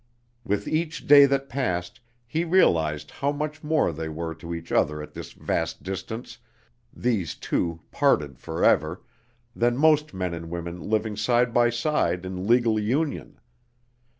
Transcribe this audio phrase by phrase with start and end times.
[0.43, 4.99] With each day that passed he realized how much more they were to each other
[4.99, 6.39] at this vast distance
[6.91, 9.03] these two, parted forever
[9.55, 13.39] than most men and women living side by side in legal union.